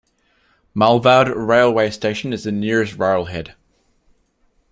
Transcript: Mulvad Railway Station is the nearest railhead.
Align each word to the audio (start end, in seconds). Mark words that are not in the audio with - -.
Mulvad 0.75 1.31
Railway 1.35 1.91
Station 1.91 2.33
is 2.33 2.45
the 2.45 2.51
nearest 2.51 2.97
railhead. 2.97 3.53